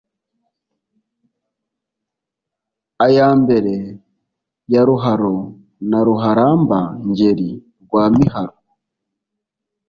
Aya 3.05 3.27
mbere 3.41 3.75
ya 4.73 4.81
Ruharo 4.87 5.37
Na 5.89 5.99
Ruharamba-ngeri 6.05 7.49
rwa 7.83 8.03
Miharo 8.15 8.57